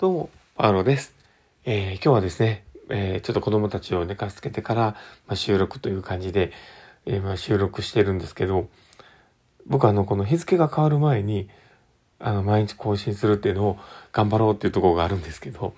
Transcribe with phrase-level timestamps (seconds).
[0.00, 1.12] どうも、パウロです。
[1.66, 4.80] えー、今日はですね、えー、ちょっと子供たちを寝かしつけてから、
[5.26, 6.52] まあ、収録という感じで、
[7.04, 8.70] えー、まあ、収録してるんですけど、
[9.66, 11.50] 僕あの、この日付が変わる前に、
[12.20, 13.78] あの、毎日更新するっていうのを
[14.12, 15.74] 頑張ろうっていうところがあるんですけど、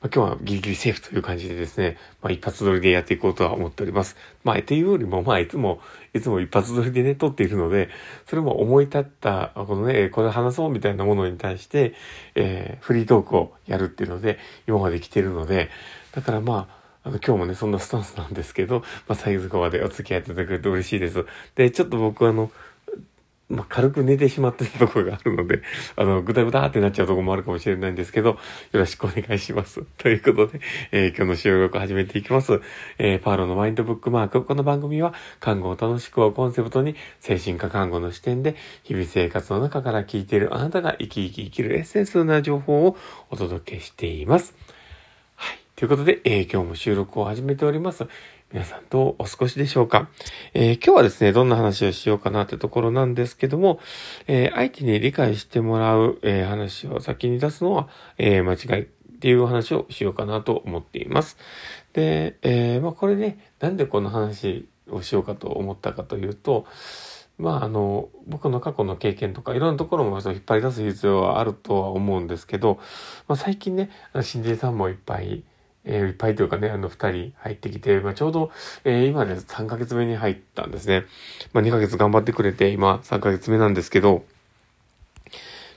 [0.00, 4.16] まあ、今日はギリギリセーフという感じでですね、まあ、一発撮りでやっていこうとは思っております。
[4.44, 5.80] まあ、っていうよりも、まあ、いつも、
[6.14, 7.90] いつも一発撮りでね、撮っているので、
[8.26, 11.94] それも思い立った、このね、これ話そうみたいなものに対して、
[12.34, 15.68] えー、フリートークをやるっていうので、今まで来てるので、
[16.12, 21.24] だからまあ、あの、今日もね、そんなスタンスなんですけど、まあ、最後までお付き合いいただけると嬉しいです。
[21.54, 22.50] で、ちょっと僕あの、
[23.50, 25.62] まあ、軽く寝てしまってたところがあるので、
[25.96, 28.38] あの、ぐだぐだってなっちゃうところもあるかもしれないんですけど、よ
[28.72, 29.82] ろしくお願いします。
[29.98, 30.60] ということで、
[30.92, 32.60] えー、今日の収録を始めていきます。
[32.98, 34.44] えー、パーロのマインドブックマーク。
[34.44, 42.96] この番組は、看護を楽しくをコンセプトに、精神科看護の視点で、日々生活の中から聞いているあなたが生き生き生きるエッセンスな情報を
[43.30, 44.54] お届けしています。
[45.34, 45.58] はい。
[45.74, 48.06] ということで、えー、今日も収録を始めております。
[48.52, 50.08] 皆さんどうお過ごしでしょうか、
[50.54, 53.78] えー、今日はですね、どんな話をしようかなってところなんですけども、
[54.26, 58.86] えー、相手に理解してもらう、えー、話を先に出すのは、え間違いっ
[59.20, 61.36] ていう話をしようかなと思っています。
[61.92, 66.66] で、えまあこれね、なんでこの話をしようかと思ったかというと、
[67.38, 72.80] まああの、僕の過去の経験とかいろんなところも引っ張り出す必要はあるとは思うんですけど、
[73.28, 73.90] まあ最近ね、
[74.22, 75.44] 新人さんもいっぱい
[75.84, 78.50] えー、いっぱいというかね、あの、二人入ってきて、まあ、ちょうど、
[78.84, 81.04] えー、今ね、3ヶ月目に入ったんですね。
[81.52, 84.24] まあ、2ヶ月頑張ってくれて、今、3ヶ月目なんですけど、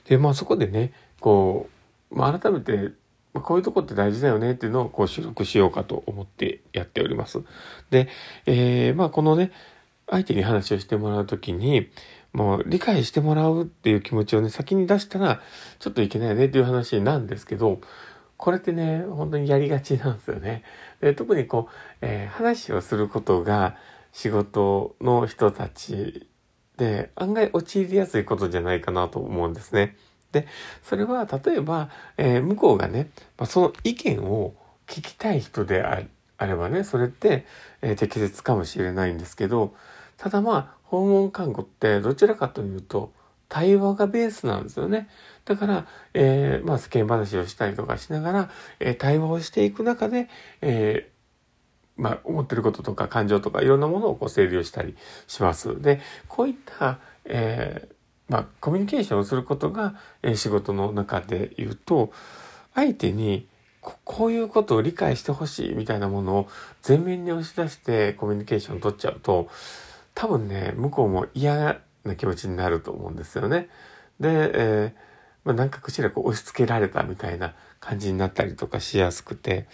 [0.06, 1.68] で、まあ、そこでね、こ
[2.10, 2.92] う、まあ、改めて、
[3.32, 7.40] まあ、こういうとこって大事だよねっていうのを、こう、収録しようかと思ってやっております。
[7.90, 8.08] で、
[8.46, 9.52] えー、まあ、このね、
[10.08, 11.88] 相手に話をしてもらうときに、
[12.34, 15.40] もう理解してもらうっていう気持ちをね、先に出したら、
[15.78, 17.80] ちょっといけないねっていう話なんですけど、
[18.36, 20.62] これってね、本当にやりがちなんですよね。
[21.00, 23.76] で特にこう、えー、話をすることが
[24.12, 26.28] 仕事の人たち
[26.76, 29.96] で案外陥りやすいことじゃないかなと思うんですね。
[30.32, 30.46] で、
[30.82, 34.54] それは例えば、えー、向こうがね、まあ、その意見を
[34.86, 37.46] 聞きたい人であればね、それって、
[37.82, 39.74] えー、適切かもしれないんですけど、
[40.16, 43.12] ただまあ、訪問看護ってどちらかというと、
[43.54, 45.08] 対話がベースなんですよね。
[45.44, 48.50] だから、えー、まあ、世間話をしたりとかしながら、
[48.80, 50.28] えー、対話をしていく中で、
[50.60, 54.96] えー、まあ、思ってることとか感情とかいろんなものをこう整理をしたり
[55.28, 55.80] します。
[55.80, 57.88] で、こういった、え、
[58.28, 59.94] まあ、コミュニケーションをすることが、
[60.24, 62.10] え、仕事の中で言うと、
[62.74, 63.46] 相手に
[63.80, 66.48] こういうことを理解してほしいみたいなものを
[66.86, 69.48] 前面に押し出してコミュニケーションを取っちゃうと、
[70.16, 73.68] 多分ね、向こうも嫌な気持ちになると思うんですよね。
[74.20, 79.66] で、えーまあ、なんかこちらこう押し付けられたみたいな感じになったりとかしやすくて、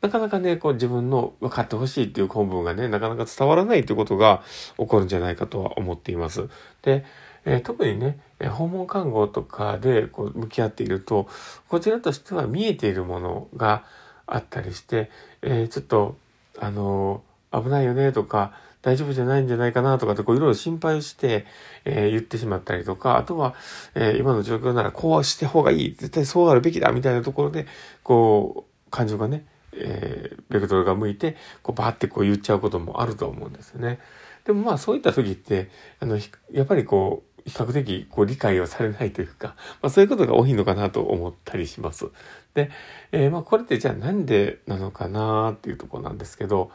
[0.00, 4.42] なかなかね、こう自分の分かってほしいっていう根本がね、なかなか伝わらないということが
[4.76, 6.48] 起こるんじゃないかとは思っています。
[6.82, 7.04] で、
[7.44, 8.18] えー、特にね、
[8.50, 11.28] 訪問看護とかでこう向き合っていると、
[11.68, 13.84] こちらとしては見えているものが
[14.26, 15.08] あったりして、
[15.40, 16.16] えー、ちょっと、
[16.58, 21.46] あのー、危ないよねとか、大丈夫じゃないんじゃないかなとかってこういろいろ心配をして、
[21.84, 23.54] えー、言ってしまったりとか、あとは、
[23.94, 27.66] えー、今の状況ならこうして方がいい、絶対そうあるべきだみたいなところで、
[28.02, 34.00] こう、感情がね、えー、ベクトルが向いて、こうバーってこう言っちゃうこともあると思うんですよね。
[34.44, 35.70] でもまあそういった時って、
[36.00, 36.18] あの、
[36.50, 42.06] やっぱりこう、比較的こう理解をされないというか、まあそういうことが多いのかなと思ったりします。
[42.54, 42.70] で、
[43.12, 46.70] えー、まあこれってじゃあなんでなのかなっていうところなんですけど、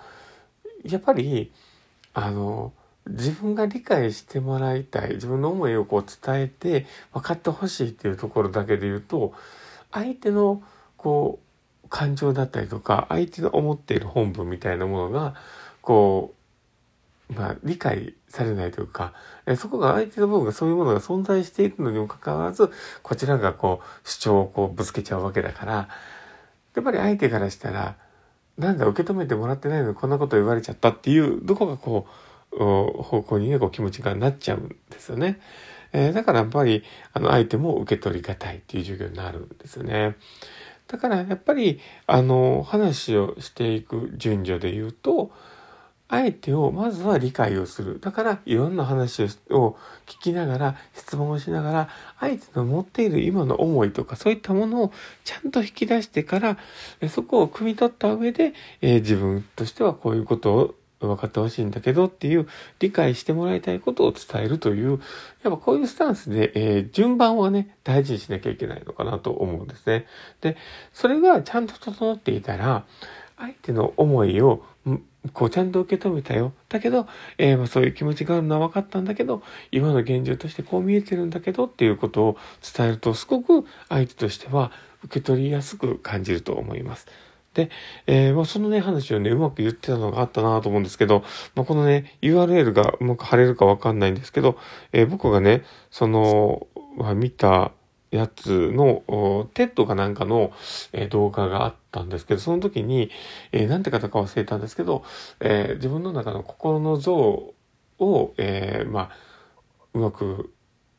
[0.84, 1.52] やっぱり、
[2.20, 2.74] あの
[3.06, 9.36] 自分が理解してもらいたい自分の思いをこう伝えて分かってほしいっていうところだけで言うと
[9.92, 10.64] 相手の
[10.98, 11.38] こ
[11.86, 15.36] う感情だったりとか相手の思っている本文みたいなものが
[15.82, 16.34] こ
[17.30, 19.14] うまあ理解されないというか
[19.56, 22.72] そこが相手の部分がそういうものが存在しているのにもかかわらず
[23.04, 25.88] こちらがこう主張をこうぶつけちゃうわけだから
[26.74, 27.96] やっぱり相手からしたら
[28.58, 32.08] なんだ受け止めてもらってないのにこんなこと言われちゃったっていうどこかこ
[32.52, 35.40] う方向にねこう気持ちがなっちゃうんですよね。
[35.94, 36.84] えー、だからやっぱり
[37.14, 40.16] あの相手も受け取りがたいっていう授業になるんですよね。
[40.88, 45.32] だからやっぱりあの話をしていく順序で言うと
[46.10, 48.00] 相手をまずは理解をする。
[48.00, 49.76] だからいろんな話を
[50.06, 51.90] 聞きながら、質問をしながら、
[52.20, 54.92] 相手の持っている今の思いとかそういったものを
[55.24, 56.58] ちゃんと引き出してから、
[57.10, 62.48] そこを汲み取った上で、えー、自分としてはこういうことを分かってほしいんだけどっていう
[62.80, 65.00] 理解してもらいたいことを伝えるという、やっ
[65.44, 70.08] ぱこういうスタンスで、えー、順番はね、大事にしなきゃいけないのかなと思うんですね。
[70.42, 70.58] で、
[70.94, 72.86] それがちゃんと整っていたら、
[73.38, 74.64] 相手の思いを
[75.34, 76.54] こうちゃんと受け止めたよ。
[76.70, 77.08] だけど、
[77.38, 82.38] えー、まあ、そういう気持ちがあるのは分かったんだけど、今の現状としてこう見えてるんだけどっていうことを
[82.76, 84.72] 伝えると、すごく相手としては
[85.04, 87.08] 受け取りやすく感じると思います。
[87.54, 87.70] で、
[88.06, 91.24] えー、まあ、そのね、話をね、うまく言ってたのがあったなと思うんですけど、
[91.56, 94.58] まあ、このね、URL がうまく貼れるかわかんないんですけど、
[94.94, 96.68] えー、僕がね、その、
[96.98, 97.72] まあ、見た
[98.12, 100.52] やつの、 TED かなんかの、
[100.94, 103.10] えー、動画があったんですけど、その時に、
[103.52, 105.04] えー、なんて方か忘れたんですけど、
[105.40, 107.54] えー、自分の中の心の像
[108.00, 109.10] を、えー、まあ、
[109.94, 110.54] うまく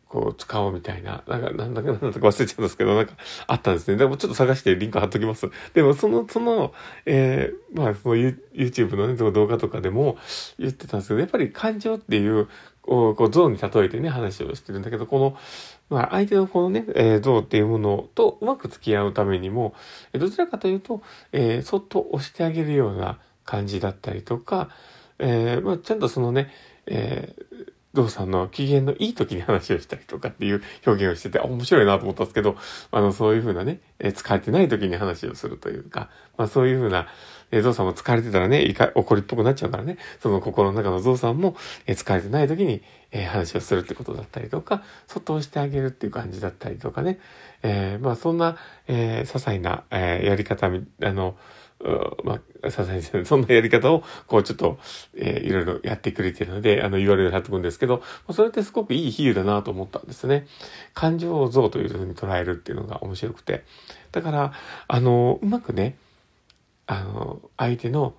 [0.08, 3.12] こう使おうみたいな、なんか、なんだかなんだか忘れちゃうんですけど、なんか
[3.46, 3.96] あったんですね。
[3.99, 5.50] でもちょっと探してリンク貼っときます。
[5.75, 6.72] でもその、その、
[7.04, 10.16] えー、まあ、その YouTube のね、動画とかでも
[10.58, 12.49] 言ってたんですけど、やっぱり感情っていう、
[12.88, 15.37] をこう、像に例えてね、話をしてるんだけど、この、
[15.90, 19.75] まあ、相手のこのね、えー、像っていうものとうまく付き合うためにも、
[20.12, 21.02] どちらかというと、
[21.32, 24.70] えー、そっと押してあげるような感じだったりとか、
[25.19, 26.50] えー、まあ、ちゃんとそのね、
[26.87, 32.56] えー、ゾウさんの機嫌のいい時に話をしたりとかっていう表現をしてて、面白いなと思ったんですけど、
[32.93, 37.09] あの、そういうふうなね、え疲れてない時に話をするというか、まあそういうふうな、
[37.50, 41.56] えゾウさんも疲れてたらね、怒りっぽくなっちゃうからね、その心の中のゾウさんも、
[41.89, 47.19] え疲れてない時に、え話をするってことだったりとか、そっと押してあげるっていう感じだったりとかね、
[47.65, 51.37] えー、まあそんな、えー、些細な、え、やり方、あの、
[52.25, 54.78] まあ、さすがにそんなやり方を、こうちょっと、
[55.16, 58.02] えー、いろいろやってくれてるので、あの、言われる貼っとくんですけど、
[58.32, 60.46] それってすごくいい比喩だなと思ったんですね。
[60.94, 63.64] 感情像というふうに捉えるっていうのが面白くて。
[64.10, 64.52] だから、
[64.88, 65.96] あの、うまくね、
[66.86, 68.14] あの、相手の、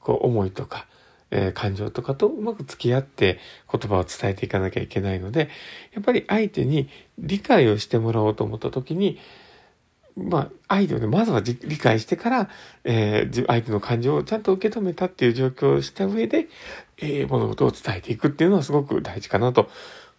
[0.00, 0.86] こう、思いとか、
[1.30, 3.38] えー、感情とかとうまく付き合って
[3.70, 5.50] 言葉を伝えていかなきゃいけないので、
[5.92, 9.18] やっぱり相手に理解をしてもらおうと思った時に、
[10.18, 12.50] まあ、相手をね、まずは理解してから、
[12.84, 16.48] えー、相手の感情をちゃんと受け止めたっていう状況をした上で、
[16.98, 19.70] えー、物事を伝えていくっていうのはすごく大事かなと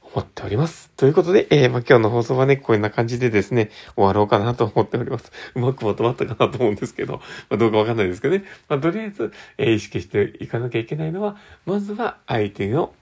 [0.02, 0.90] 思っております。
[0.96, 5.32] ということで、えー、まあ、今日の放送はね、こんな感じでですね、終わろうかなと思っております。
[5.56, 7.18] うまくまとまったかなと思うんですけど、
[7.50, 8.46] まあ、どうかわかんないですけどね。
[8.70, 11.36] まあ、とりあえず、えー、意識していかなきゃいけないのは、
[11.66, 12.94] まずは相手の、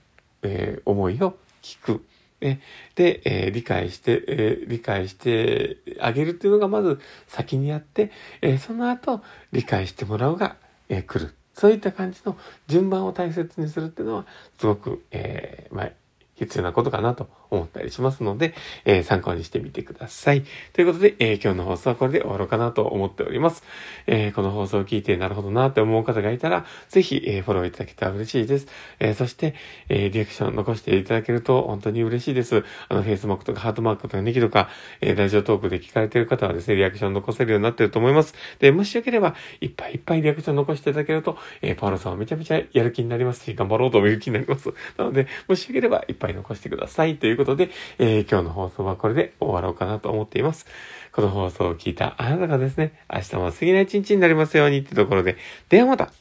[0.42, 2.04] えー、思いを聞く。
[2.40, 2.60] え
[2.94, 10.56] で、えー、理解して、えー、理解してあげるっていうのがまず先にやって、えー、その後理解してもらうが、
[10.88, 11.34] え来る。
[11.54, 12.36] そういった感じの
[12.68, 14.26] 順番を大切にするっていうのは
[14.58, 15.90] すごく、えまあ、
[16.36, 18.54] 必要なことかなと思ったりしますので、
[18.84, 20.44] えー、参考にしてみてください。
[20.72, 23.62] ということで、えー、今日の放送はこれで終わろうかなと思っております。
[24.06, 28.66] えー、この放送を聞いてなるほどなって思う方がいたら、ぜひ、えフォローいただけたら嬉しいです。
[28.98, 29.54] えそして、
[29.88, 32.64] えリアクション残していただけると本当に嬉しいです。
[32.88, 34.68] あの、Facebook とかハートマークとかネギとか、
[35.00, 38.34] えラジオトークで聞かれている方はですね、リアクション残せるようになっていると思います。
[38.58, 44.72] で、もしよければ、いっぱいいっぱいリアクション残していただけると、えパウロさんはめちゃめちゃやる気になりますし、頑張ろうと思う気になります。
[44.96, 47.16] なので、もしよければ、いっぱい残してください。
[47.16, 50.66] というということで、えー、今日の放送はこれで終わろうかなと思っています。
[51.12, 55.36] この放送を聞いたあなたがですね、明日も過ぎない一日になりますようにってところで、
[55.68, 56.12] ではまた